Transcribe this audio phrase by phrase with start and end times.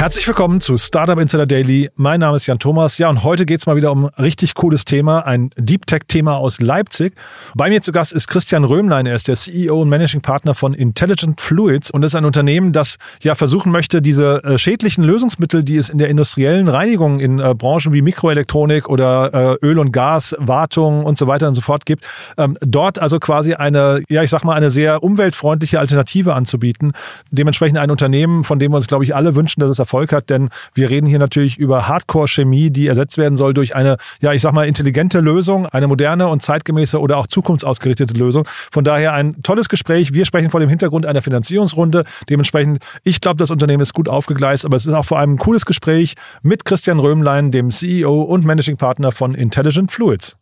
[0.00, 1.90] Herzlich willkommen zu Startup Insider Daily.
[1.94, 2.96] Mein Name ist Jan Thomas.
[2.96, 6.62] Ja, und heute geht's mal wieder um ein richtig cooles Thema, ein Deep Tech-Thema aus
[6.62, 7.12] Leipzig.
[7.54, 9.04] Bei mir zu Gast ist Christian Röhmlein.
[9.04, 12.96] Er ist der CEO und Managing Partner von Intelligent Fluids und ist ein Unternehmen, das
[13.20, 17.54] ja versuchen möchte, diese äh, schädlichen Lösungsmittel, die es in der industriellen Reinigung in äh,
[17.54, 21.84] Branchen wie Mikroelektronik oder äh, Öl und Gas, Wartung und so weiter und so fort
[21.84, 22.06] gibt,
[22.38, 26.92] ähm, dort also quasi eine, ja, ich sag mal, eine sehr umweltfreundliche Alternative anzubieten.
[27.30, 30.30] Dementsprechend ein Unternehmen, von dem wir uns, glaube ich, alle wünschen, dass es Erfolg hat,
[30.30, 34.40] denn wir reden hier natürlich über Hardcore-Chemie, die ersetzt werden soll durch eine, ja, ich
[34.40, 38.46] sag mal, intelligente Lösung, eine moderne und zeitgemäße oder auch zukunftsausgerichtete Lösung.
[38.70, 40.14] Von daher ein tolles Gespräch.
[40.14, 42.04] Wir sprechen vor dem Hintergrund einer Finanzierungsrunde.
[42.28, 45.38] Dementsprechend, ich glaube, das Unternehmen ist gut aufgegleist, aber es ist auch vor allem ein
[45.38, 50.36] cooles Gespräch mit Christian Röhmlein, dem CEO und Managing Partner von Intelligent Fluids.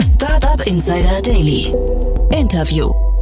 [0.00, 1.72] Startup Insider Daily.
[2.30, 3.13] Interview.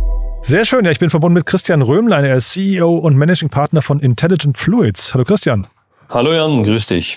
[0.45, 0.85] Sehr schön.
[0.85, 2.25] Ja, ich bin verbunden mit Christian Röhmlein.
[2.25, 5.15] Er ist CEO und Managing Partner von Intelligent Fluids.
[5.15, 5.69] Hallo Christian.
[6.11, 7.17] Hallo Jan, grüß dich.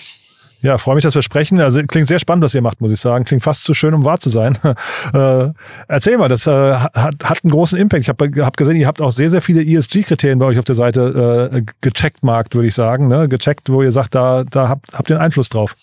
[0.62, 1.60] Ja, freue mich, dass wir sprechen.
[1.60, 3.24] Also klingt sehr spannend, was ihr macht, muss ich sagen.
[3.24, 4.58] Klingt fast zu schön, um wahr zu sein.
[5.14, 5.48] äh,
[5.86, 8.02] erzähl mal, das äh, hat, hat einen großen Impact.
[8.02, 10.74] Ich habe hab gesehen, ihr habt auch sehr, sehr viele ESG-Kriterien bei euch auf der
[10.74, 13.08] Seite äh, gecheckt, Markt, würde ich sagen.
[13.08, 13.28] Ne?
[13.28, 15.76] Gecheckt, wo ihr sagt, da, da habt, habt ihr einen Einfluss drauf.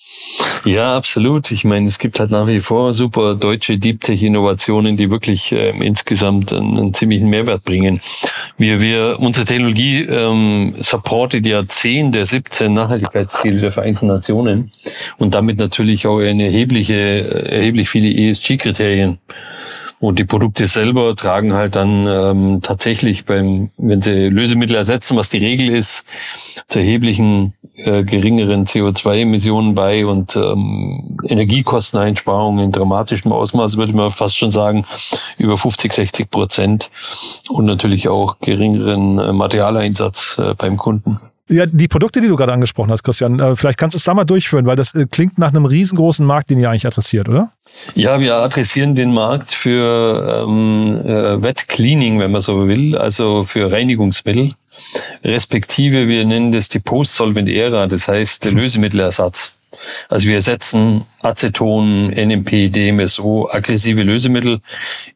[0.66, 1.52] Ja, absolut.
[1.52, 5.70] Ich meine, es gibt halt nach wie vor super deutsche Deep Tech-Innovationen, die wirklich äh,
[5.70, 8.00] insgesamt einen, einen, ziemlichen Mehrwert bringen.
[8.58, 14.63] Wir, wir, unsere Technologie ähm, supportet ja 10 der 17 Nachhaltigkeitsziele der Vereinten Nationen
[15.18, 19.20] und damit natürlich auch eine erhebliche, erheblich viele ESG-Kriterien.
[20.04, 25.30] Und die Produkte selber tragen halt dann ähm, tatsächlich beim, wenn sie Lösemittel ersetzen, was
[25.30, 26.04] die Regel ist,
[26.68, 34.38] zu erheblichen äh, geringeren CO2-Emissionen bei und ähm, Energiekosteneinsparungen in dramatischem Ausmaß, würde man fast
[34.38, 34.86] schon sagen,
[35.38, 36.92] über 50, 60 Prozent
[37.48, 41.18] und natürlich auch geringeren äh, Materialeinsatz äh, beim Kunden.
[41.50, 44.14] Ja, die Produkte, die du gerade angesprochen hast, Christian, äh, vielleicht kannst du es da
[44.14, 47.52] mal durchführen, weil das äh, klingt nach einem riesengroßen Markt, den ihr eigentlich adressiert, oder?
[47.96, 53.44] Ja, wir adressieren den Markt für ähm, äh, Wet Cleaning, wenn man so will, also
[53.44, 54.54] für Reinigungsmittel.
[55.24, 59.54] Respektive, wir nennen das die Post-Solvent-Ära, das heißt Lösemittelersatz.
[60.10, 64.60] Also wir setzen Aceton, NMP, DMSO, aggressive Lösemittel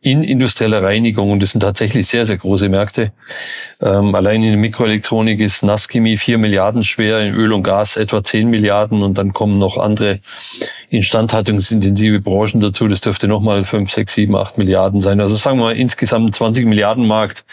[0.02, 3.12] in industrieller Reinigung und das sind tatsächlich sehr, sehr große Märkte.
[3.82, 8.24] Ähm, allein in der Mikroelektronik ist Nasschemie vier Milliarden schwer, in Öl und Gas etwa
[8.24, 10.22] zehn Milliarden und dann kommen noch andere
[10.90, 12.88] instandhaltungsintensive Branchen dazu.
[12.88, 15.20] Das dürfte nochmal fünf, sechs, sieben, acht Milliarden sein.
[15.20, 17.46] Also sagen wir mal insgesamt 20 Milliarden Markt,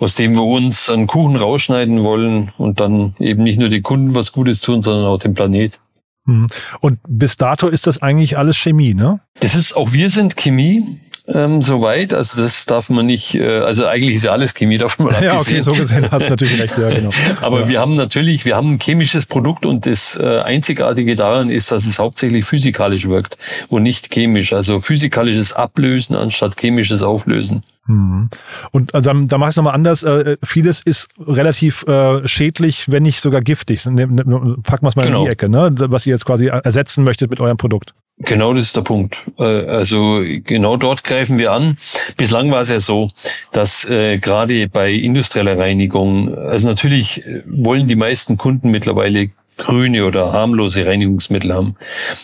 [0.00, 4.14] aus dem wir uns einen Kuchen rausschneiden wollen und dann eben nicht nur den Kunden
[4.14, 5.78] was Gutes tun, sondern auch dem Planet.
[6.26, 6.46] Mhm.
[6.80, 9.20] Und bis dato ist das eigentlich alles Chemie, ne?
[9.40, 11.00] Das ist, auch wir sind Chemie
[11.34, 12.14] ähm, soweit.
[12.14, 15.38] Also das darf man nicht, äh, also eigentlich ist ja alles Chemie, darf man Ja,
[15.38, 17.10] okay, so gesehen hast du natürlich recht, ja, genau.
[17.40, 17.68] Aber ja.
[17.68, 21.86] wir haben natürlich, wir haben ein chemisches Produkt und das äh, Einzigartige daran ist, dass
[21.86, 23.36] es hauptsächlich physikalisch wirkt
[23.68, 24.52] und nicht chemisch.
[24.52, 27.64] Also physikalisches Ablösen anstatt chemisches Auflösen.
[27.90, 28.28] Mhm.
[28.70, 30.02] Und also, da mache ich es nochmal anders.
[30.02, 33.84] Äh, vieles ist relativ äh, schädlich, wenn nicht sogar giftig.
[33.86, 35.20] Ne, ne, packen wir es mal genau.
[35.20, 35.74] in die Ecke, ne?
[35.76, 37.94] was ihr jetzt quasi ersetzen möchtet mit eurem Produkt.
[38.18, 39.24] Genau, das ist der Punkt.
[39.38, 41.78] Äh, also genau dort greifen wir an.
[42.16, 43.10] Bislang war es ja so,
[43.50, 49.30] dass äh, gerade bei industrieller Reinigung, also natürlich wollen die meisten Kunden mittlerweile
[49.60, 51.76] grüne oder harmlose Reinigungsmittel haben.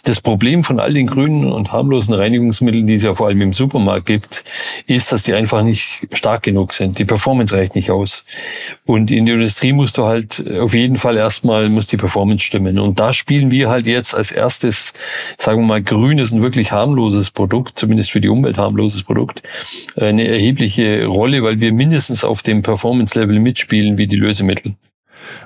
[0.04, 3.52] Das Problem von all den grünen und harmlosen Reinigungsmitteln, die es ja vor allem im
[3.52, 4.44] Supermarkt gibt,
[4.86, 6.98] ist, dass die einfach nicht stark genug sind.
[6.98, 8.24] Die Performance reicht nicht aus.
[8.84, 12.78] Und in der Industrie musst du halt auf jeden Fall erstmal, muss die Performance stimmen.
[12.78, 14.94] Und da spielen wir halt jetzt als erstes,
[15.38, 19.42] sagen wir mal, grünes und wirklich harmloses Produkt, zumindest für die Umwelt harmloses Produkt,
[19.96, 24.74] eine erhebliche Rolle, weil wir mindestens auf dem Performance-Level mitspielen wie die Lösemittel.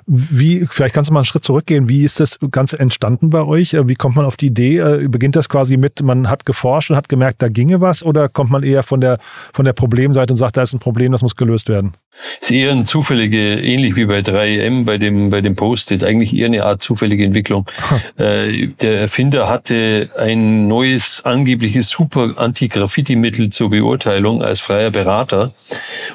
[0.06, 1.88] Wie, vielleicht kannst du mal einen Schritt zurückgehen.
[1.88, 3.72] Wie ist das Ganze entstanden bei euch?
[3.72, 4.78] Wie kommt man auf die Idee?
[4.78, 8.02] Äh, beginnt das quasi mit, man hat geforscht und hat gemerkt, da ginge was?
[8.02, 9.18] Oder kommt man eher von der,
[9.52, 11.94] von der Problemseite und sagt, da ist ein Problem, das muss gelöst werden?
[12.40, 16.34] Es ist eher eine zufällige, ähnlich wie bei 3M, bei dem, bei dem Post-it, eigentlich
[16.34, 17.66] eher eine Art zufällige Entwicklung.
[18.16, 25.52] Äh, der Erfinder hatte ein neues, angebliches super Anti-Graffiti-Mittel zur Beurteilung als freier Berater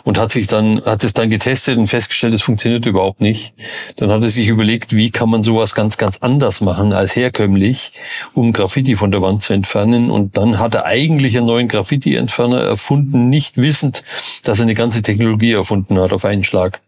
[0.03, 3.53] und hat sich dann, hat es dann getestet und festgestellt, es funktioniert überhaupt nicht.
[3.95, 7.93] Dann hat er sich überlegt, wie kann man sowas ganz, ganz anders machen als herkömmlich,
[8.33, 10.11] um Graffiti von der Wand zu entfernen.
[10.11, 14.03] Und dann hat er eigentlich einen neuen Graffiti-Entferner erfunden, nicht wissend,
[14.43, 16.81] dass er eine ganze Technologie erfunden hat auf einen Schlag.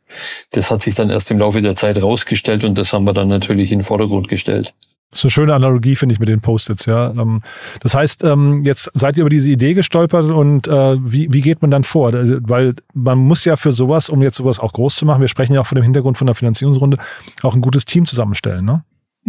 [0.51, 3.27] Das hat sich dann erst im Laufe der Zeit rausgestellt und das haben wir dann
[3.27, 4.73] natürlich in den Vordergrund gestellt.
[5.09, 7.11] Das ist eine schöne Analogie, finde ich, mit den Post-its, ja.
[7.11, 7.41] Ähm,
[7.81, 11.61] das heißt, ähm, jetzt seid ihr über diese Idee gestolpert und äh, wie, wie geht
[11.61, 12.13] man dann vor?
[12.13, 15.29] Also, weil man muss ja für sowas, um jetzt sowas auch groß zu machen, wir
[15.29, 16.97] sprechen ja auch von dem Hintergrund von der Finanzierungsrunde,
[17.41, 18.83] auch ein gutes Team zusammenstellen, ne?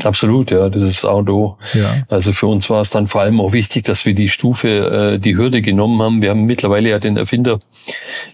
[0.05, 1.57] Absolut, ja, das ist auch do.
[1.75, 1.97] Ja.
[2.09, 5.19] Also für uns war es dann vor allem auch wichtig, dass wir die Stufe, äh,
[5.19, 6.23] die Hürde genommen haben.
[6.23, 7.61] Wir haben mittlerweile ja den Erfinder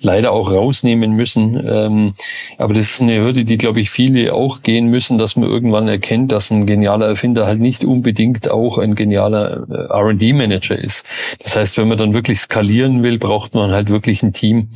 [0.00, 1.62] leider auch rausnehmen müssen.
[1.66, 2.14] Ähm,
[2.58, 5.88] aber das ist eine Hürde, die, glaube ich, viele auch gehen müssen, dass man irgendwann
[5.88, 11.06] erkennt, dass ein genialer Erfinder halt nicht unbedingt auch ein genialer äh, R&D-Manager ist.
[11.42, 14.70] Das heißt, wenn man dann wirklich skalieren will, braucht man halt wirklich ein Team,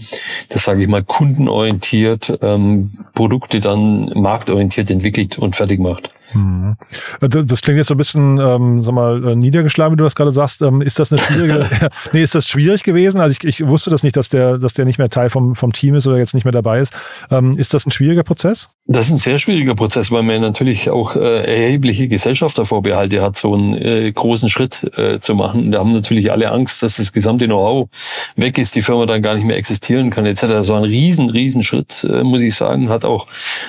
[0.48, 6.10] das, sage ich mal, kundenorientiert, ähm, Produkte dann marktorientiert entwickelt und fertig macht.
[6.32, 6.76] Mhm.
[7.20, 10.30] Das klingt jetzt so ein bisschen, ähm, sag mal, äh, niedergeschlagen, wie du das gerade
[10.30, 10.62] sagst.
[10.62, 11.66] Ähm, ist das eine schwierige,
[12.12, 13.20] nee, ist das schwierig gewesen?
[13.20, 15.72] Also ich, ich wusste das nicht, dass der, dass der nicht mehr Teil vom, vom
[15.72, 16.92] Team ist oder jetzt nicht mehr dabei ist.
[17.30, 18.68] Ähm, ist das ein schwieriger Prozess?
[18.86, 23.54] Das ist ein sehr schwieriger Prozess, weil man natürlich auch äh, erhebliche Gesellschaftervorbehalte hat, so
[23.54, 25.72] einen äh, großen Schritt äh, zu machen.
[25.72, 27.88] Da haben natürlich alle Angst, dass das gesamte Know-how
[28.36, 30.62] weg ist, die Firma dann gar nicht mehr existieren kann, etc.
[30.62, 33.26] So ein riesen, riesen Schritt, äh, muss ich sagen, hat auch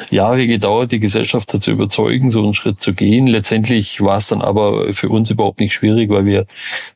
[0.10, 3.28] Jahre gedauert, die Gesellschafter zu überzeugen, so einen Schritt zu gehen.
[3.28, 6.46] Letztendlich war es dann aber für uns überhaupt nicht schwierig, weil wir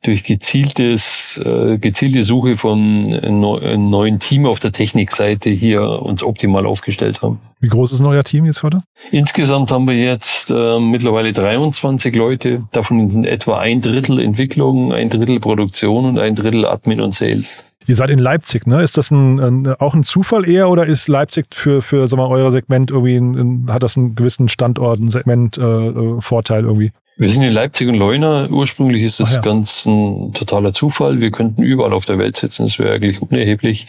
[0.04, 6.66] durch gezieltes, äh, gezielte Suche von einem neuen Team auf der Technikseite hier uns optimal
[6.66, 7.40] aufgestellt haben.
[7.64, 8.84] Wie groß ist euer Team jetzt heute?
[9.12, 12.64] Insgesamt haben wir jetzt äh, mittlerweile 23 Leute.
[12.74, 17.66] Davon sind etwa ein Drittel Entwicklung, ein Drittel Produktion und ein Drittel Admin und Sales.
[17.86, 18.82] Ihr seid in Leipzig, ne?
[18.82, 22.28] Ist das ein, ein, auch ein Zufall eher oder ist Leipzig für, für sag mal,
[22.28, 26.20] euer Segment irgendwie, ein, hat das einen gewissen Standort, einen Segment, äh, äh
[26.50, 26.92] irgendwie?
[27.16, 28.50] Wir sind in Leipzig und Leuna.
[28.50, 29.42] Ursprünglich ist das ja.
[29.42, 31.22] ganz ein totaler Zufall.
[31.22, 32.66] Wir könnten überall auf der Welt sitzen.
[32.66, 33.86] Das wäre eigentlich unerheblich.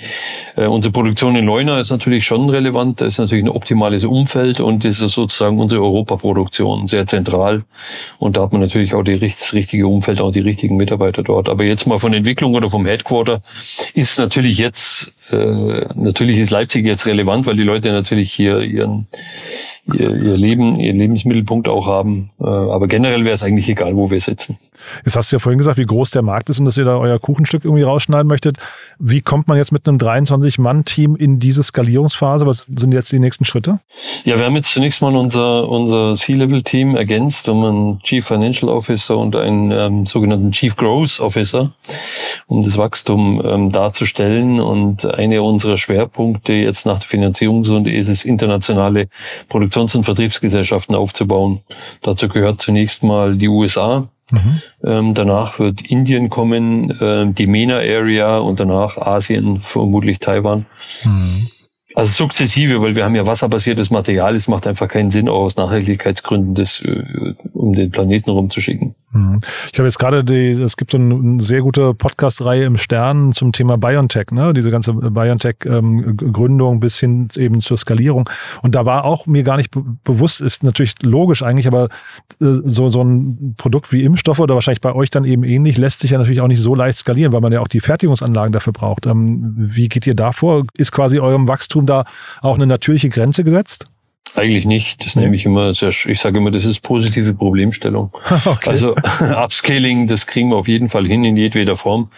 [0.56, 3.00] Äh, unsere Produktion in Leuna ist natürlich schon relevant.
[3.00, 7.65] Das ist natürlich ein optimales Umfeld und das ist sozusagen unsere Europaproduktion sehr zentral.
[8.19, 11.49] Und da hat man natürlich auch die, das richtige Umfeld, auch die richtigen Mitarbeiter dort.
[11.49, 13.41] Aber jetzt mal von Entwicklung oder vom Headquarter
[13.94, 19.06] ist natürlich jetzt, äh, natürlich ist Leipzig jetzt relevant, weil die Leute natürlich hier ihren
[19.93, 22.31] ihr, ihr Leben, ihren Lebensmittelpunkt auch haben.
[22.41, 24.59] Äh, aber generell wäre es eigentlich egal, wo wir sitzen.
[25.05, 26.97] Jetzt hast du ja vorhin gesagt, wie groß der Markt ist und dass ihr da
[26.99, 28.59] euer Kuchenstück irgendwie rausschneiden möchtet.
[28.99, 32.47] Wie kommt man jetzt mit einem 23-Mann-Team in diese Skalierungsphase?
[32.47, 33.81] Was sind jetzt die nächsten Schritte?
[34.25, 39.17] Ja, wir haben jetzt zunächst mal unser, unser C-Level-Team ergänzt um einen Chief Financial Officer
[39.19, 41.73] und einen ähm, sogenannten Chief Growth Officer,
[42.47, 44.61] um das Wachstum ähm, darzustellen.
[44.61, 49.09] Und eine unserer Schwerpunkte jetzt nach der Finanzierungsrunde ist es, internationale
[49.49, 51.61] Produktions- und Vertriebsgesellschaften aufzubauen.
[52.03, 54.62] Dazu gehört zunächst mal die USA, Mhm.
[54.85, 60.67] Ähm, danach wird Indien kommen, äh, die MENA Area und danach Asien, vermutlich Taiwan.
[61.05, 61.49] Mhm.
[61.94, 64.35] Also sukzessive, weil wir haben ja wasserbasiertes Material.
[64.35, 68.97] Es macht einfach keinen Sinn, auch aus Nachhaltigkeitsgründen das äh, um den Planeten rumzuschicken.
[69.14, 69.38] Mhm.
[69.72, 73.52] Ich habe jetzt gerade die, es gibt so eine sehr gute Podcast-Reihe im Stern zum
[73.52, 74.52] Thema BioNTech, ne?
[74.52, 78.28] Diese ganze BioNTech-Gründung ähm, bis hin eben zur Skalierung.
[78.62, 79.70] Und da war auch mir gar nicht
[80.02, 81.84] bewusst, ist natürlich logisch eigentlich, aber
[82.40, 86.00] äh, so, so ein Produkt wie Impfstoffe oder wahrscheinlich bei euch dann eben ähnlich, lässt
[86.00, 88.72] sich ja natürlich auch nicht so leicht skalieren, weil man ja auch die Fertigungsanlagen dafür
[88.72, 89.06] braucht.
[89.06, 90.64] Ähm, wie geht ihr da vor?
[90.76, 92.05] Ist quasi eurem Wachstum da
[92.40, 93.94] auch eine natürliche Grenze gesetzt?
[94.36, 95.04] Eigentlich nicht.
[95.06, 95.22] Das nee.
[95.22, 98.11] nehme ich immer sehr, ich sage immer, das ist positive Problemstellung.
[98.47, 98.70] Okay.
[98.70, 102.11] Also Upscaling, das kriegen wir auf jeden Fall hin in jedweder Form.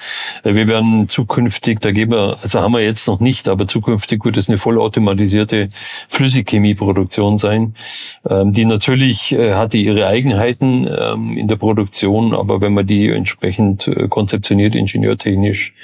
[0.43, 4.25] Äh, wir werden zukünftig, da geben wir, also haben wir jetzt noch nicht, aber zukünftig
[4.25, 5.71] wird es eine vollautomatisierte
[6.09, 7.75] Flüssigchemieproduktion sein.
[8.29, 12.87] Ähm, die natürlich äh, hat die ihre Eigenheiten ähm, in der Produktion, aber wenn man
[12.87, 15.75] die entsprechend äh, konzeptioniert, ingenieurtechnisch,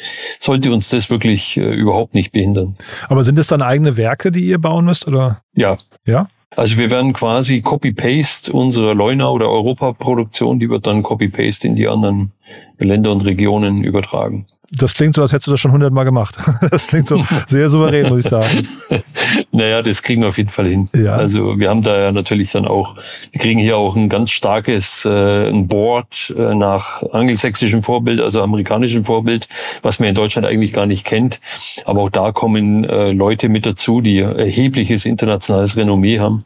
[0.41, 2.75] sollte uns das wirklich überhaupt nicht behindern.
[3.09, 5.43] Aber sind es dann eigene Werke, die ihr bauen müsst, oder?
[5.55, 6.29] Ja, ja?
[6.55, 11.89] Also wir werden quasi Copy-Paste unsere Leuna oder Europa-Produktion, die wird dann Copy-Paste in die
[11.89, 12.33] anderen
[12.79, 16.37] Länder und Regionen übertragen das klingt so, als hättest du das schon hundertmal gemacht.
[16.71, 18.67] Das klingt so sehr souverän, muss ich sagen.
[19.51, 20.89] Naja, das kriegen wir auf jeden Fall hin.
[20.95, 21.15] Ja.
[21.15, 22.97] Also wir haben da ja natürlich dann auch,
[23.31, 28.43] wir kriegen hier auch ein ganz starkes äh, ein Board äh, nach angelsächsischem Vorbild, also
[28.43, 29.49] amerikanischem Vorbild,
[29.83, 31.41] was man in Deutschland eigentlich gar nicht kennt.
[31.85, 36.45] Aber auch da kommen äh, Leute mit dazu, die erhebliches internationales Renommee haben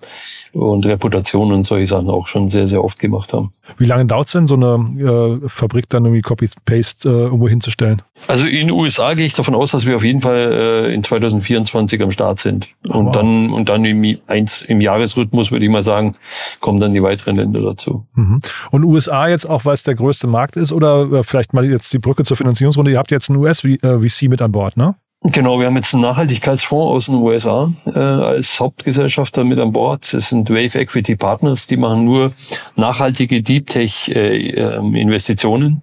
[0.52, 3.52] und Reputation und solche Sachen auch schon sehr, sehr oft gemacht haben.
[3.78, 8.02] Wie lange dauert es denn, so eine äh, Fabrik dann irgendwie Copy-Paste äh, irgendwo hinzustellen?
[8.28, 11.02] Also in den USA gehe ich davon aus, dass wir auf jeden Fall äh, in
[11.02, 12.68] 2024 am Start sind.
[12.88, 13.14] Und wow.
[13.14, 16.16] dann und dann im, eins, im Jahresrhythmus, würde ich mal sagen,
[16.60, 18.06] kommen dann die weiteren Länder dazu.
[18.14, 18.40] Mhm.
[18.70, 21.92] Und USA jetzt auch, weil es der größte Markt ist oder äh, vielleicht mal jetzt
[21.92, 22.90] die Brücke zur Finanzierungsrunde.
[22.90, 24.96] Ihr habt jetzt ein US-VC äh, mit an Bord, ne?
[25.32, 30.12] Genau, wir haben jetzt einen Nachhaltigkeitsfonds aus den USA äh, als Hauptgesellschafter mit an Bord.
[30.12, 32.32] Das sind Wave Equity Partners, die machen nur
[32.76, 35.82] nachhaltige Deep Tech äh, ähm, Investitionen.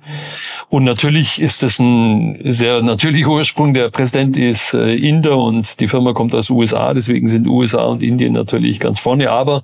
[0.70, 3.74] Und natürlich ist das ein sehr natürlicher Ursprung.
[3.74, 8.02] Der Präsident ist äh, Inder und die Firma kommt aus USA, deswegen sind USA und
[8.02, 9.30] Indien natürlich ganz vorne.
[9.30, 9.64] Aber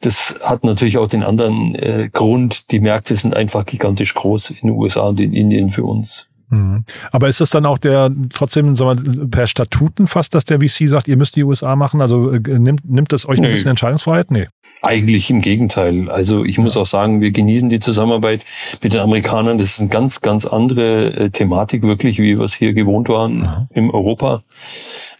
[0.00, 2.72] das hat natürlich auch den anderen äh, Grund.
[2.72, 6.28] Die Märkte sind einfach gigantisch groß in den USA und in Indien für uns.
[6.48, 6.84] Mhm.
[7.10, 10.88] Aber ist es dann auch der trotzdem sagen wir, per Statuten fast, dass der VC
[10.88, 12.00] sagt, ihr müsst die USA machen?
[12.00, 13.46] Also äh, nimmt, nimmt das euch nee.
[13.46, 14.30] ein bisschen Entscheidungsfreiheit?
[14.30, 14.48] Nee.
[14.82, 16.10] Eigentlich im Gegenteil.
[16.10, 18.44] Also ich muss auch sagen, wir genießen die Zusammenarbeit
[18.82, 19.58] mit den Amerikanern.
[19.58, 23.42] Das ist eine ganz, ganz andere äh, Thematik wirklich, wie wir es hier gewohnt waren
[23.42, 23.68] ja.
[23.74, 24.42] im Europa.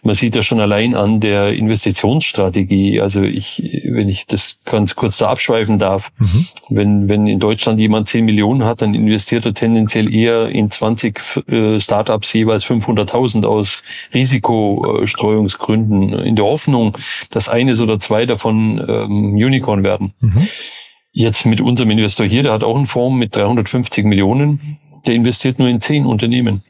[0.03, 3.01] Man sieht das schon allein an der Investitionsstrategie.
[3.01, 6.47] Also ich, wenn ich das ganz kurz da abschweifen darf, mhm.
[6.69, 11.47] wenn, wenn in Deutschland jemand 10 Millionen hat, dann investiert er tendenziell eher in 20
[11.49, 16.97] äh, Startups jeweils 500.000 aus Risikostreuungsgründen in der Hoffnung,
[17.31, 20.13] dass eines oder zwei davon ähm, Unicorn werden.
[20.19, 20.47] Mhm.
[21.11, 25.57] Jetzt mit unserem Investor hier, der hat auch einen Fonds mit 350 Millionen, der investiert
[25.59, 26.63] nur in 10 Unternehmen.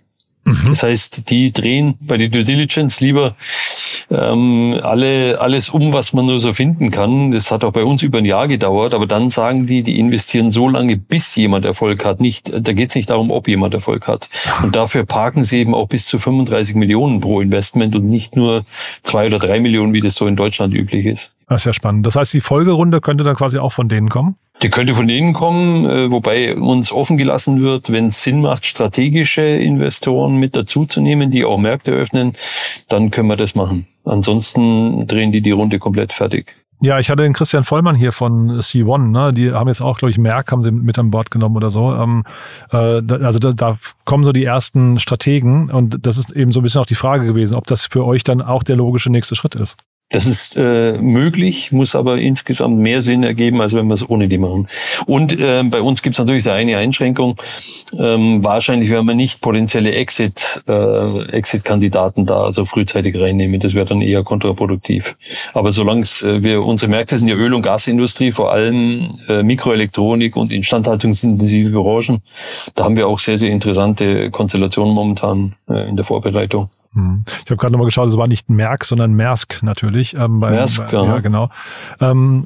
[0.45, 0.65] Mhm.
[0.67, 3.35] Das heißt, die drehen bei der Due Diligence lieber
[4.09, 7.31] ähm, alle alles um, was man nur so finden kann.
[7.31, 10.51] Das hat auch bei uns über ein Jahr gedauert, aber dann sagen die, die investieren
[10.51, 12.19] so lange, bis jemand Erfolg hat.
[12.19, 14.29] Nicht, da geht es nicht darum, ob jemand Erfolg hat.
[14.63, 18.65] Und dafür parken sie eben auch bis zu 35 Millionen pro Investment und nicht nur
[19.03, 21.33] zwei oder drei Millionen, wie das so in Deutschland üblich ist.
[21.49, 22.05] Das ist ja spannend.
[22.05, 24.35] Das heißt, die Folgerunde könnte dann quasi auch von denen kommen?
[24.63, 28.65] Die könnte von denen kommen, äh, wobei uns offen gelassen wird, wenn es Sinn macht,
[28.65, 32.33] strategische Investoren mit dazuzunehmen, die auch Märkte öffnen,
[32.87, 33.87] dann können wir das machen.
[34.03, 36.55] Ansonsten drehen die die Runde komplett fertig.
[36.79, 39.33] Ja, ich hatte den Christian Vollmann hier von C1, ne?
[39.33, 41.91] Die haben jetzt auch, glaube ich, Merck haben sie mit an Bord genommen oder so.
[41.93, 42.23] Ähm,
[42.71, 46.63] äh, also da, da kommen so die ersten Strategen und das ist eben so ein
[46.63, 49.55] bisschen auch die Frage gewesen, ob das für euch dann auch der logische nächste Schritt
[49.55, 49.77] ist.
[50.09, 54.29] Das ist äh, möglich, muss aber insgesamt mehr Sinn ergeben, als wenn wir es ohne
[54.29, 54.69] die machen.
[55.05, 57.35] Und äh, bei uns gibt es natürlich da eine Einschränkung.
[57.99, 63.59] Ähm, wahrscheinlich werden wir nicht potenzielle Exit, äh, Exit-Kandidaten da also frühzeitig reinnehmen.
[63.59, 65.17] Das wäre dann eher kontraproduktiv.
[65.53, 70.37] Aber solange äh, wir unsere Märkte sind ja Öl- und Gasindustrie, vor allem äh, Mikroelektronik
[70.37, 72.21] und instandhaltungsintensive Branchen,
[72.75, 76.69] da haben wir auch sehr, sehr interessante Konstellationen momentan äh, in der Vorbereitung.
[76.93, 77.23] Hm.
[77.45, 80.15] Ich habe gerade nochmal geschaut, es war nicht Merck, sondern Maersk natürlich.
[80.15, 81.49] Ähm, bei, Maersk, bei, ja, genau.
[81.99, 82.43] Ähm,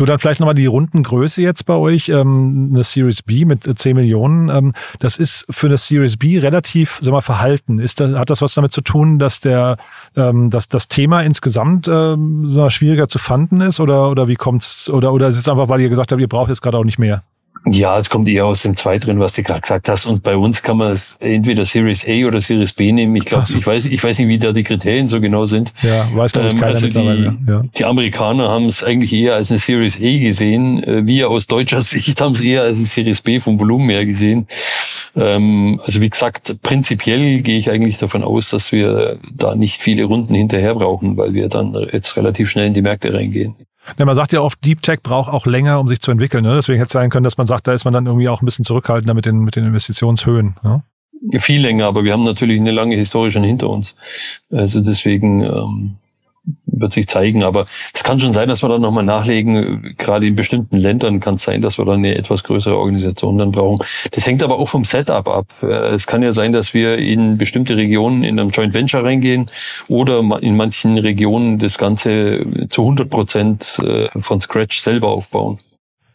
[0.00, 3.94] Du dann vielleicht nochmal die Rundengröße jetzt bei euch, ähm, eine Series B mit 10
[3.94, 4.48] Millionen.
[4.48, 7.78] Ähm, das ist für eine Series B relativ, sag mal, verhalten.
[7.78, 9.76] Ist das, hat das was damit zu tun, dass der,
[10.16, 14.88] ähm, dass das Thema insgesamt ähm, so schwieriger zu fanden ist oder oder wie kommt's
[14.88, 16.98] oder oder ist es einfach, weil ihr gesagt habt, ihr braucht jetzt gerade auch nicht
[16.98, 17.22] mehr?
[17.66, 20.06] Ja, es kommt eher aus dem Zweiteren, was du gerade gesagt hast.
[20.06, 23.14] Und bei uns kann man es entweder Series A oder Series B nehmen.
[23.16, 23.58] Ich glaube, so.
[23.58, 25.74] ich weiß, ich weiß nicht, wie da die Kriterien so genau sind.
[25.82, 27.62] Ja, weiß glaube ich ähm, keiner also die, ja.
[27.76, 30.82] die Amerikaner haben es eigentlich eher als eine Series A gesehen.
[30.84, 34.06] Äh, wir aus deutscher Sicht haben es eher als eine Series B vom Volumen her
[34.06, 34.46] gesehen.
[35.14, 40.04] Ähm, also wie gesagt, prinzipiell gehe ich eigentlich davon aus, dass wir da nicht viele
[40.04, 43.54] Runden hinterher brauchen, weil wir dann jetzt relativ schnell in die Märkte reingehen.
[43.98, 46.44] Ja, man sagt ja oft, Deep Tech braucht auch länger, um sich zu entwickeln.
[46.44, 46.54] Ne?
[46.54, 48.44] Deswegen hätte es sein können, dass man sagt, da ist man dann irgendwie auch ein
[48.44, 50.56] bisschen zurückhaltender mit den, mit den Investitionshöhen.
[50.62, 50.82] Ne?
[51.38, 53.94] Viel länger, aber wir haben natürlich eine lange Historie schon hinter uns.
[54.50, 55.96] Also deswegen ähm,
[56.80, 57.42] wird sich zeigen.
[57.42, 59.94] Aber es kann schon sein, dass wir dann nochmal nachlegen.
[59.98, 63.52] Gerade in bestimmten Ländern kann es sein, dass wir dann eine etwas größere Organisation dann
[63.52, 63.84] brauchen.
[64.12, 65.46] Das hängt aber auch vom Setup ab.
[65.62, 69.50] Äh, es kann ja sein, dass wir in bestimmte Regionen in einem Joint Venture reingehen
[69.88, 75.58] oder in manchen Regionen das Ganze zu 100 Prozent äh, von Scratch selber aufbauen.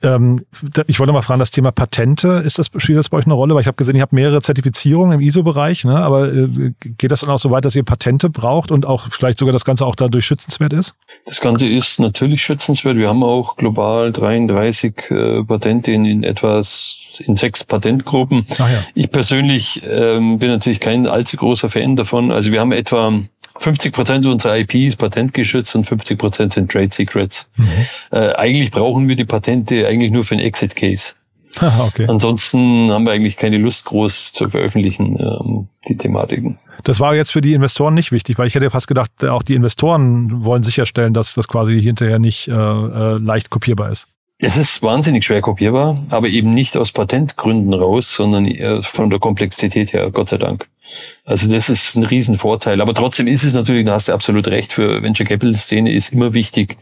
[0.05, 0.45] Ähm,
[0.87, 3.55] ich wollte mal fragen, das Thema Patente, ist das, spielt das bei euch eine Rolle?
[3.55, 5.97] Weil ich habe gesehen, ihr habt mehrere Zertifizierungen im ISO-Bereich, ne?
[5.97, 9.39] aber äh, geht das dann auch so weit, dass ihr Patente braucht und auch vielleicht
[9.39, 10.93] sogar das Ganze auch dadurch schützenswert ist?
[11.25, 12.97] Das Ganze ist natürlich schützenswert.
[12.97, 18.45] Wir haben auch global 33 äh, Patente in, in etwas in sechs Patentgruppen.
[18.59, 18.79] Ach ja.
[18.93, 22.31] Ich persönlich ähm, bin natürlich kein allzu großer Fan davon.
[22.31, 23.13] Also wir haben etwa
[23.57, 27.49] 50 Prozent unserer IP ist patentgeschützt und 50 Prozent sind Trade Secrets.
[27.55, 27.67] Mhm.
[28.11, 31.15] Äh, eigentlich brauchen wir die Patente eigentlich nur für einen Exit Case.
[31.79, 32.05] okay.
[32.07, 36.57] Ansonsten haben wir eigentlich keine Lust, groß zu veröffentlichen, ähm, die Thematiken.
[36.83, 39.55] Das war jetzt für die Investoren nicht wichtig, weil ich hätte fast gedacht, auch die
[39.55, 44.07] Investoren wollen sicherstellen, dass das quasi hinterher nicht äh, äh, leicht kopierbar ist.
[44.37, 48.49] Es ist wahnsinnig schwer kopierbar, aber eben nicht aus Patentgründen raus, sondern
[48.83, 50.67] von der Komplexität her, Gott sei Dank.
[51.25, 52.81] Also das ist ein Riesenvorteil.
[52.81, 56.13] Aber trotzdem ist es natürlich, da hast du absolut recht, für Venture Capital Szene ist
[56.13, 56.77] immer wichtig,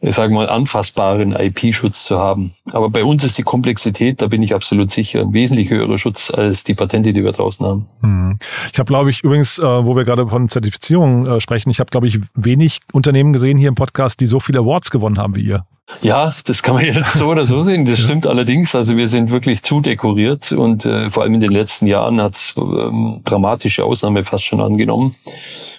[0.00, 2.52] äh, sagen wir mal, anfassbaren IP-Schutz zu haben.
[2.72, 6.30] Aber bei uns ist die Komplexität, da bin ich absolut sicher, ein wesentlich höherer Schutz
[6.30, 7.86] als die Patente, die wir draußen haben.
[8.02, 8.38] Hm.
[8.72, 11.90] Ich habe, glaube ich, übrigens, äh, wo wir gerade von Zertifizierung äh, sprechen, ich habe,
[11.90, 15.42] glaube ich, wenig Unternehmen gesehen hier im Podcast, die so viele Awards gewonnen haben wie
[15.42, 15.64] ihr.
[16.02, 17.84] Ja, das kann man jetzt so oder so sehen.
[17.84, 18.74] Das stimmt allerdings.
[18.74, 22.34] Also wir sind wirklich zu dekoriert und äh, vor allem in den letzten Jahren hat
[22.34, 25.16] es ähm, dramatische Ausnahme fast schon angenommen.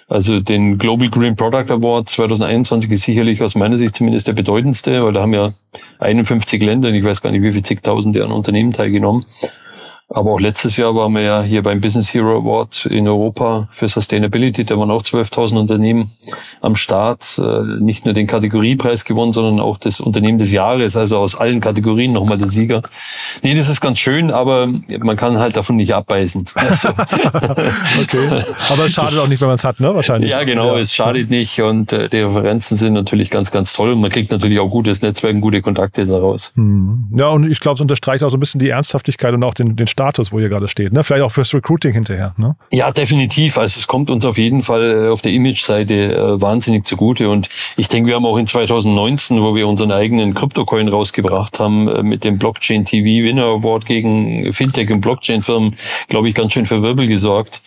[0.08, 5.02] Also den Global Green Product Award 2021 ist sicherlich aus meiner Sicht zumindest der bedeutendste,
[5.02, 5.54] weil da haben ja
[6.00, 9.24] 51 Länder, ich weiß gar nicht wie viele zigtausende an Unternehmen teilgenommen.
[10.14, 13.88] Aber auch letztes Jahr waren wir ja hier beim Business Hero Award in Europa für
[13.88, 14.64] Sustainability.
[14.64, 16.12] Da waren auch 12.000 Unternehmen
[16.60, 17.38] am Start.
[17.38, 20.96] Äh, nicht nur den Kategoriepreis gewonnen, sondern auch das Unternehmen des Jahres.
[20.96, 22.82] Also aus allen Kategorien nochmal der Sieger.
[23.42, 24.68] Nee, das ist ganz schön, aber
[25.00, 26.44] man kann halt davon nicht abbeißen.
[26.56, 28.44] okay.
[28.70, 29.94] Aber es schadet auch nicht, wenn man es hat, ne?
[29.94, 30.30] Wahrscheinlich.
[30.30, 30.74] Ja, genau.
[30.74, 30.80] Ja.
[30.80, 31.60] Es schadet nicht.
[31.60, 33.92] Und äh, die Referenzen sind natürlich ganz, ganz toll.
[33.92, 36.52] Und man kriegt natürlich auch gutes Netzwerk und gute Kontakte daraus.
[36.54, 37.12] Hm.
[37.16, 39.76] Ja, und ich glaube, es unterstreicht auch so ein bisschen die Ernsthaftigkeit und auch den,
[39.76, 40.92] den Status, wo ihr gerade steht.
[40.92, 41.04] Ne?
[41.04, 42.34] Vielleicht auch fürs Recruiting hinterher.
[42.36, 42.56] Ne?
[42.72, 43.56] Ja, definitiv.
[43.56, 47.28] Also es kommt uns auf jeden Fall äh, auf der Image-Seite äh, wahnsinnig zugute.
[47.28, 51.86] Und ich denke, wir haben auch in 2019, wo wir unseren eigenen Kryptocoin rausgebracht haben,
[51.86, 55.76] äh, mit dem Blockchain TV Winner Award gegen Fintech und Blockchain-Firmen,
[56.08, 57.62] glaube ich, ganz schön für Wirbel gesorgt,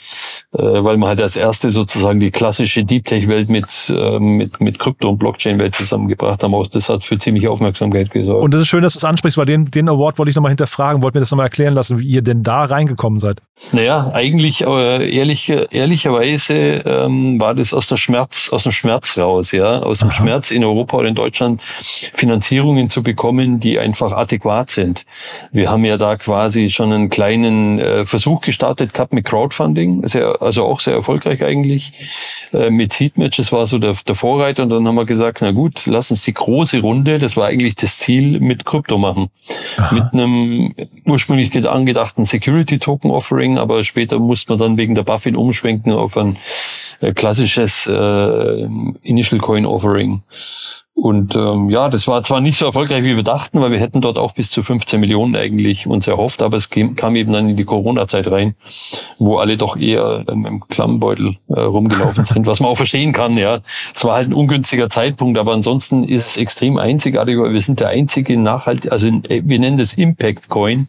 [0.51, 4.77] äh, weil man halt als erste sozusagen die klassische Deep Tech-Welt mit, äh, mit, mit
[4.77, 6.53] Krypto- und Blockchain-Welt zusammengebracht haben.
[6.53, 8.43] Auch das hat für ziemliche Aufmerksamkeit gesorgt.
[8.43, 10.51] Und das ist schön, dass du es ansprichst, weil den, den Award wollte ich nochmal
[10.51, 13.41] hinterfragen, wollte mir das nochmal erklären lassen, wie ihr denn da reingekommen seid?
[13.71, 19.53] Naja, eigentlich äh, ehrlich, ehrlicherweise ähm, war das aus der Schmerz, aus dem Schmerz raus,
[19.53, 20.17] ja, aus dem Aha.
[20.17, 25.05] Schmerz in Europa oder in Deutschland Finanzierungen zu bekommen, die einfach adäquat sind.
[25.53, 30.41] Wir haben ja da quasi schon einen kleinen äh, Versuch gestartet gehabt mit Crowdfunding, sehr,
[30.41, 31.93] also auch sehr erfolgreich eigentlich.
[32.53, 35.51] Äh, mit Seedmatch, das war so der, der Vorreiter und dann haben wir gesagt, na
[35.51, 39.29] gut, lass uns die große Runde, das war eigentlich das Ziel, mit Krypto machen.
[39.77, 39.95] Aha.
[39.95, 45.35] Mit einem ursprünglich angedachten Security Token Offering, aber später musste man dann wegen der Buffin
[45.35, 46.37] umschwenken auf ein
[46.99, 48.67] äh, klassisches äh,
[49.01, 50.23] Initial Coin Offering.
[50.95, 53.99] Und ähm, ja, das war zwar nicht so erfolgreich, wie wir dachten, weil wir hätten
[53.99, 57.49] dort auch bis zu 15 Millionen eigentlich uns erhofft, aber es kam, kam eben dann
[57.49, 58.55] in die Corona-Zeit rein,
[59.19, 63.37] wo alle doch eher ähm, im Klammbeutel äh, rumgelaufen sind, was man auch verstehen kann,
[63.37, 63.59] ja.
[63.93, 67.81] Es war halt ein ungünstiger Zeitpunkt, aber ansonsten ist es extrem einzigartig, weil wir sind
[67.81, 70.87] der einzige nachhaltige, also äh, wir nennen das Impact Coin,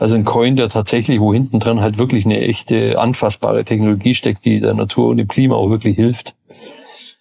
[0.00, 4.44] also ein Coin, der tatsächlich, wo hinten dran halt wirklich eine echte anfassbare Technologie steckt,
[4.44, 6.34] die der Natur und dem Klima auch wirklich hilft.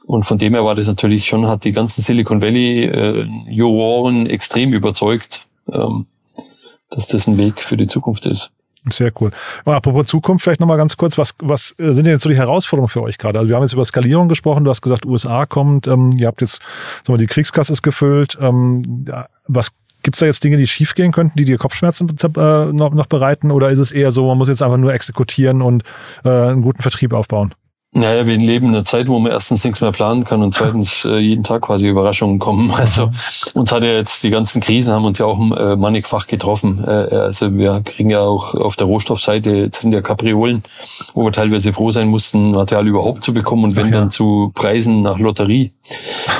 [0.07, 4.25] Und von dem her war das natürlich schon, hat die ganzen Silicon Valley äh, Juroren
[4.27, 6.05] extrem überzeugt, ähm,
[6.89, 8.51] dass das ein Weg für die Zukunft ist.
[8.89, 9.31] Sehr cool.
[9.65, 13.01] Apropos Zukunft, vielleicht nochmal ganz kurz, was, was sind denn jetzt so die Herausforderungen für
[13.01, 13.37] euch gerade?
[13.37, 16.39] Also wir haben jetzt über Skalierung gesprochen, du hast gesagt, USA kommt, ähm, ihr habt
[16.39, 16.61] jetzt
[17.03, 18.37] sagen wir, die Kriegskasse ist gefüllt.
[18.41, 19.03] Ähm,
[19.45, 23.51] was Gibt's da jetzt Dinge, die schiefgehen könnten, die dir Kopfschmerzen äh, noch, noch bereiten?
[23.51, 25.83] Oder ist es eher so, man muss jetzt einfach nur exekutieren und
[26.23, 27.53] äh, einen guten Vertrieb aufbauen?
[27.93, 31.05] Naja, wir leben in einer Zeit, wo man erstens nichts mehr planen kann und zweitens
[31.09, 32.69] äh, jeden Tag quasi Überraschungen kommen.
[32.71, 33.09] Also
[33.53, 36.83] uns hat ja jetzt die ganzen Krisen haben uns ja auch äh, mannigfach getroffen.
[36.85, 40.63] Äh, also wir kriegen ja auch auf der Rohstoffseite, jetzt sind ja Kapriolen,
[41.13, 43.99] wo wir teilweise froh sein mussten, Material überhaupt zu bekommen und wenn ja.
[43.99, 45.71] dann zu Preisen nach Lotterie.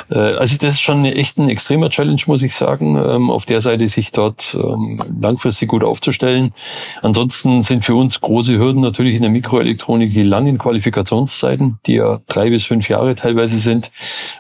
[0.10, 3.62] Äh, also das ist schon echt ein extremer Challenge, muss ich sagen, ähm, auf der
[3.62, 6.54] Seite sich dort ähm, langfristig gut aufzustellen.
[7.02, 11.94] Ansonsten sind für uns große Hürden natürlich in der Mikroelektronik die langen Qualifikations Arbeitszeiten, die
[11.94, 13.92] ja drei bis fünf Jahre teilweise sind.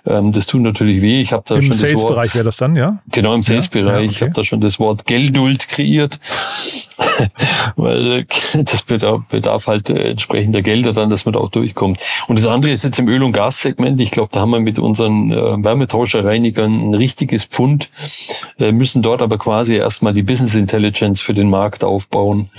[0.05, 1.21] Ähm, das tut natürlich weh.
[1.21, 2.99] Ich habe da Im schon Sales-Bereich wäre das dann, ja?
[3.11, 3.85] Genau, im Sales-Bereich.
[3.87, 3.99] Ja?
[3.99, 4.11] Ja, okay.
[4.11, 6.19] Ich habe da schon das Wort Gelduld kreiert.
[7.75, 11.99] Weil äh, das bedarf, bedarf halt äh, entsprechender Gelder dann, dass man da auch durchkommt.
[12.27, 13.99] Und das andere ist jetzt im Öl- und Gassegment.
[14.01, 17.89] Ich glaube, da haben wir mit unseren äh, Wärmetauscherreinigern ein richtiges Pfund,
[18.59, 22.49] äh, müssen dort aber quasi erstmal die Business Intelligence für den Markt aufbauen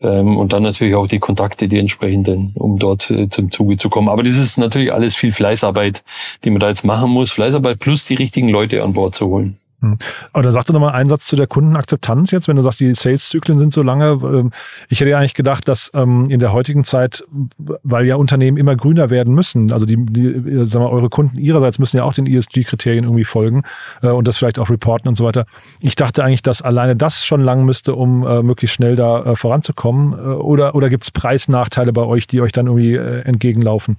[0.00, 3.90] ähm, und dann natürlich auch die Kontakte, die entsprechenden, um dort äh, zum Zuge zu
[3.90, 4.08] kommen.
[4.08, 6.02] Aber das ist natürlich alles viel Fleißarbeit,
[6.44, 7.30] die man da jetzt machen muss.
[7.30, 9.58] Fleißarbeit plus die richtigen Leute an Bord zu holen.
[9.82, 9.98] Hm.
[10.32, 12.94] Aber dann sag doch nochmal einen Satz zu der Kundenakzeptanz jetzt, wenn du sagst, die
[12.94, 14.12] Sales-Zyklen sind so lange.
[14.22, 14.50] Ähm,
[14.88, 17.24] ich hätte ja eigentlich gedacht, dass ähm, in der heutigen Zeit,
[17.58, 21.80] weil ja Unternehmen immer grüner werden müssen, also die, die sagen wir, eure Kunden ihrerseits
[21.80, 23.64] müssen ja auch den ESG-Kriterien irgendwie folgen
[24.02, 25.46] äh, und das vielleicht auch reporten und so weiter.
[25.80, 29.36] Ich dachte eigentlich, dass alleine das schon lang müsste, um äh, möglichst schnell da äh,
[29.36, 30.12] voranzukommen.
[30.12, 33.96] Oder, oder gibt es Preisnachteile bei euch, die euch dann irgendwie entgegenlaufen?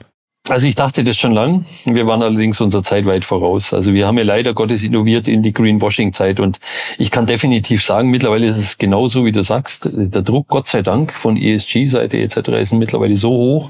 [0.50, 1.64] Also ich dachte das schon lang.
[1.86, 3.74] Wir waren allerdings unserer Zeit weit voraus.
[3.74, 6.60] Also wir haben ja leider Gottes innoviert in die Greenwashing-Zeit und
[6.98, 9.90] ich kann definitiv sagen, mittlerweile ist es genauso, wie du sagst.
[9.94, 12.50] Der Druck, Gott sei Dank, von ESG-Seite etc.
[12.60, 13.70] ist mittlerweile so hoch,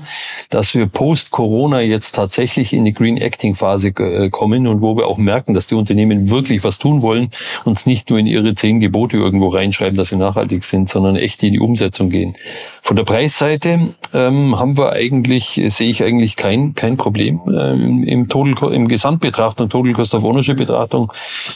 [0.50, 5.20] dass wir post-Corona jetzt tatsächlich in die Green Acting-Phase äh, kommen und wo wir auch
[5.20, 7.30] merken, dass die Unternehmen wirklich was tun wollen
[7.66, 11.18] und es nicht nur in ihre zehn Gebote irgendwo reinschreiben, dass sie nachhaltig sind, sondern
[11.18, 12.36] echt in die Umsetzung gehen.
[12.82, 17.42] Von der Preisseite ähm, haben wir eigentlich, sehe ich eigentlich kein, kein Problem.
[17.48, 21.12] Ähm, Im Total, im Gesamtbetrachtung, Total Cost of Ownership Betrachtung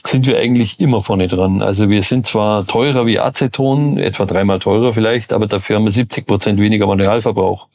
[0.06, 1.62] sind wir eigentlich immer vorne dran.
[1.62, 5.92] Also wir sind zwar teurer wie Aceton, etwa dreimal teurer vielleicht, aber dafür haben wir
[5.92, 7.68] 70 Prozent weniger Materialverbrauch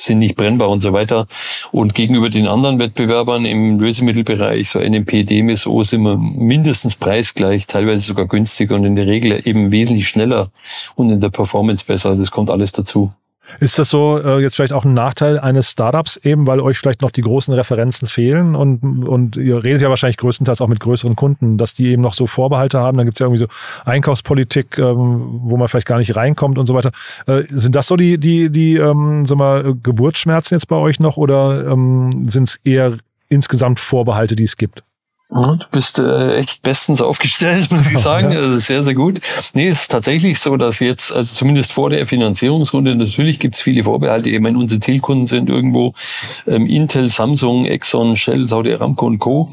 [0.00, 1.26] sind nicht brennbar und so weiter.
[1.72, 8.04] Und gegenüber den anderen Wettbewerbern im Lösemittelbereich, so NMP, DMSO, sind wir mindestens preisgleich, teilweise
[8.04, 10.52] sogar günstiger und in der Regel eben wesentlich schneller
[10.94, 12.14] und in der Performance besser.
[12.14, 13.10] Das kommt alles dazu.
[13.60, 17.02] Ist das so äh, jetzt vielleicht auch ein Nachteil eines Startups eben, weil euch vielleicht
[17.02, 21.16] noch die großen Referenzen fehlen und, und ihr redet ja wahrscheinlich größtenteils auch mit größeren
[21.16, 22.98] Kunden, dass die eben noch so Vorbehalte haben.
[22.98, 23.48] Dann gibt es ja irgendwie so
[23.84, 26.90] Einkaufspolitik, ähm, wo man vielleicht gar nicht reinkommt und so weiter.
[27.26, 31.16] Äh, sind das so die, die, die ähm, sag mal, Geburtsschmerzen jetzt bei euch noch
[31.16, 34.82] oder ähm, sind es eher insgesamt Vorbehalte, die es gibt?
[35.30, 38.32] Du bist äh, echt bestens aufgestellt, muss ich sagen.
[38.32, 38.38] Ja.
[38.38, 39.20] Also sehr, sehr gut.
[39.52, 43.60] Nee, es ist tatsächlich so, dass jetzt, also zumindest vor der Finanzierungsrunde, natürlich gibt es
[43.60, 44.30] viele Vorbehalte.
[44.30, 45.92] Ich meine, unsere Zielkunden sind irgendwo
[46.46, 49.50] ähm, Intel, Samsung, Exxon, Shell, Saudi Aramco und Co.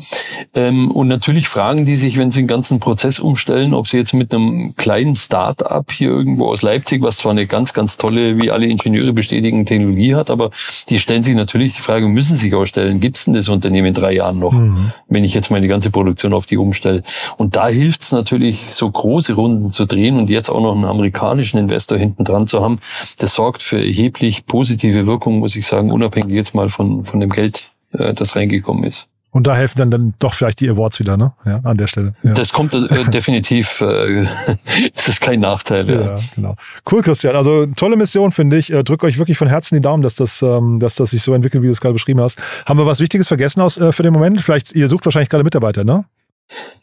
[0.54, 4.14] Ähm, und natürlich fragen die sich, wenn sie den ganzen Prozess umstellen, ob sie jetzt
[4.14, 8.50] mit einem kleinen Start-up hier irgendwo aus Leipzig, was zwar eine ganz, ganz tolle, wie
[8.50, 10.52] alle Ingenieure bestätigen, Technologie hat, aber
[10.90, 13.94] die stellen sich natürlich die Frage, müssen sich ausstellen, gibt es denn das Unternehmen in
[13.94, 14.54] drei Jahren noch?
[14.54, 14.92] Mhm.
[15.10, 17.04] Wenn ich jetzt meine die ganze Produktion auf die umstelle.
[17.38, 20.86] Und da hilft es natürlich, so große Runden zu drehen und jetzt auch noch einen
[20.86, 22.80] amerikanischen Investor hinten dran zu haben.
[23.18, 27.30] Das sorgt für erheblich positive Wirkung, muss ich sagen, unabhängig jetzt mal von, von dem
[27.30, 29.10] Geld, äh, das reingekommen ist.
[29.36, 31.34] Und da helfen dann, dann doch vielleicht die Awards wieder, ne?
[31.46, 32.14] Ja, an der Stelle.
[32.24, 32.32] Ja.
[32.32, 34.26] Das kommt äh, definitiv, äh,
[34.96, 35.90] das ist kein Nachteil.
[35.90, 36.02] Ja.
[36.02, 36.56] ja, genau.
[36.90, 37.36] Cool, Christian.
[37.36, 38.68] Also tolle Mission, finde ich.
[38.68, 41.64] Drück euch wirklich von Herzen die Daumen, dass das, ähm, dass das sich so entwickelt,
[41.64, 42.40] wie du es gerade beschrieben hast.
[42.66, 44.40] Haben wir was Wichtiges vergessen aus äh, für den Moment?
[44.40, 46.06] Vielleicht, ihr sucht wahrscheinlich gerade Mitarbeiter, ne?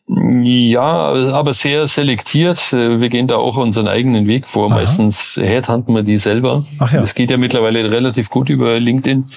[0.09, 2.59] Ja, aber sehr selektiert.
[2.73, 4.67] Wir gehen da auch unseren eigenen Weg vor.
[4.67, 4.75] Aha.
[4.81, 6.67] Meistens headhunten wir die selber.
[6.81, 7.01] Ach ja.
[7.01, 9.31] Das geht ja mittlerweile relativ gut über LinkedIn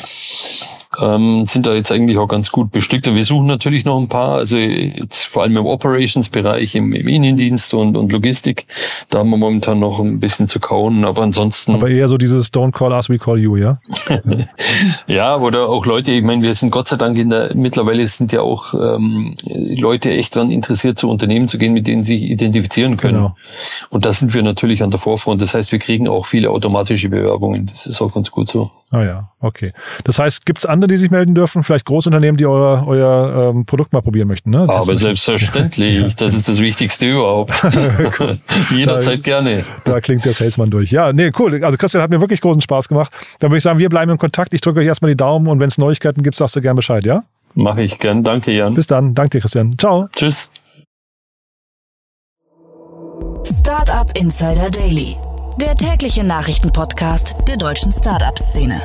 [1.02, 3.14] ähm, sind da jetzt eigentlich auch ganz gut bestückt.
[3.14, 7.74] Wir suchen natürlich noch ein paar, also jetzt vor allem im Operations-Bereich, im, im Innendienst
[7.74, 8.66] und, und Logistik,
[9.10, 11.76] da haben wir momentan noch ein bisschen zu kauen, aber ansonsten.
[11.76, 13.80] Aber eher so dieses Don't call us, we call you, ja?
[15.08, 18.32] ja, oder auch Leute, ich meine, wir sind Gott sei Dank in der, mittlerweile sind
[18.32, 22.30] ja auch ähm, Leute echt daran interessiert, zu Unternehmen zu gehen, mit denen sie sich
[22.30, 23.18] identifizieren können.
[23.18, 23.36] Genau.
[23.90, 25.42] Und da sind wir natürlich an der Vorfront.
[25.42, 27.68] Das heißt, wir kriegen auch viele automatische Bewerbungen.
[27.68, 28.72] Das ist auch ganz gut so.
[28.92, 29.74] Ah ja, okay.
[30.04, 31.64] Das heißt, gibt es andere, die sich melden dürfen?
[31.64, 34.52] Vielleicht Großunternehmen, die euer, euer ähm, Produkt mal probieren möchten?
[34.52, 34.68] Ne?
[34.70, 35.96] Aber selbstverständlich.
[36.02, 36.10] ja.
[36.16, 37.52] Das ist das Wichtigste überhaupt.
[38.70, 39.66] Jederzeit da, gerne.
[39.86, 40.92] Da klingt der Salesman durch.
[40.92, 41.64] Ja, nee, cool.
[41.64, 43.12] Also Christian hat mir wirklich großen Spaß gemacht.
[43.40, 44.54] Dann würde ich sagen, wir bleiben in Kontakt.
[44.54, 47.06] Ich drücke euch erstmal die Daumen und wenn es Neuigkeiten gibt, sagst du gern Bescheid,
[47.06, 47.24] ja?
[47.56, 48.24] Mache ich gern.
[48.24, 48.76] Danke, Jan.
[48.76, 49.16] Bis dann.
[49.16, 49.76] Danke dir, Christian.
[49.80, 50.08] Ciao.
[50.16, 50.52] Tschüss.
[53.46, 55.18] Startup Insider Daily
[55.60, 58.82] der tägliche Nachrichtenpodcast der deutschen Startup-Szene.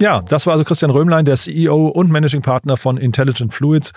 [0.00, 3.92] Ja, das war also Christian Röhmlein, der CEO und Managing Partner von Intelligent Fluids.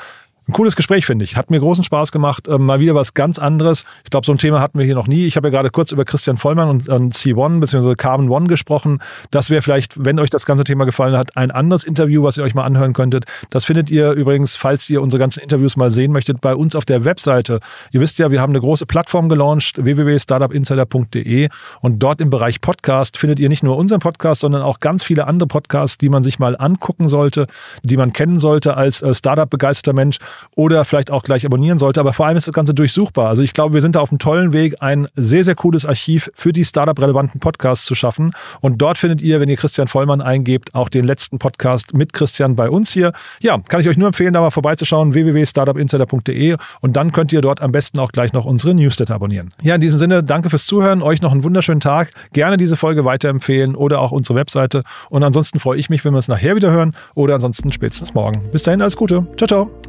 [0.50, 1.36] Ein cooles Gespräch, finde ich.
[1.36, 2.48] Hat mir großen Spaß gemacht.
[2.48, 3.84] Ähm, mal wieder was ganz anderes.
[4.06, 5.26] Ich glaube, so ein Thema hatten wir hier noch nie.
[5.26, 7.96] Ich habe ja gerade kurz über Christian Vollmann und, und C1 bzw.
[7.96, 9.00] Carbon One gesprochen.
[9.30, 12.46] Das wäre vielleicht, wenn euch das ganze Thema gefallen hat, ein anderes Interview, was ihr
[12.46, 13.26] euch mal anhören könntet.
[13.50, 16.86] Das findet ihr übrigens, falls ihr unsere ganzen Interviews mal sehen möchtet, bei uns auf
[16.86, 17.60] der Webseite.
[17.92, 21.50] Ihr wisst ja, wir haben eine große Plattform gelauncht, www.startupinsider.de
[21.82, 25.28] und dort im Bereich Podcast findet ihr nicht nur unseren Podcast, sondern auch ganz viele
[25.28, 27.48] andere Podcasts, die man sich mal angucken sollte,
[27.84, 30.20] die man kennen sollte als äh, Startup-begeisterter Mensch
[30.56, 32.00] oder vielleicht auch gleich abonnieren sollte.
[32.00, 33.30] Aber vor allem ist das Ganze durchsuchbar.
[33.30, 36.32] Also ich glaube, wir sind da auf einem tollen Weg, ein sehr, sehr cooles Archiv
[36.36, 38.32] für die Startup-relevanten Podcasts zu schaffen.
[38.62, 42.56] Und dort findet ihr, wenn ihr Christian Vollmann eingebt, auch den letzten Podcast mit Christian
[42.56, 43.12] bei uns hier.
[43.42, 47.62] Ja, kann ich euch nur empfehlen, da mal vorbeizuschauen, www.startupinsider.de und dann könnt ihr dort
[47.62, 49.54] am besten auch gleich noch unsere Newsletter abonnieren.
[49.62, 52.12] Ja, in diesem Sinne, danke fürs Zuhören, euch noch einen wunderschönen Tag.
[52.34, 54.84] Gerne diese Folge weiterempfehlen oder auch unsere Webseite.
[55.10, 58.44] Und ansonsten freue ich mich, wenn wir uns nachher wieder hören oder ansonsten spätestens morgen.
[58.52, 59.26] Bis dahin, alles Gute.
[59.38, 59.87] Ciao, ciao.